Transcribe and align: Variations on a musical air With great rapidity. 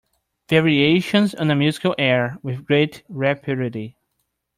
Variations 0.49 1.35
on 1.35 1.51
a 1.51 1.55
musical 1.55 1.93
air 1.95 2.39
With 2.41 2.65
great 2.65 3.03
rapidity. 3.07 3.97